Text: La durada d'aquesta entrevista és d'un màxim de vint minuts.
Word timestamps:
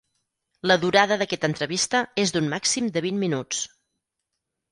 La 0.69 0.77
durada 0.83 1.17
d'aquesta 1.21 1.49
entrevista 1.53 2.01
és 2.23 2.35
d'un 2.37 2.49
màxim 2.55 2.87
de 2.95 3.05
vint 3.09 3.23
minuts. 3.27 3.61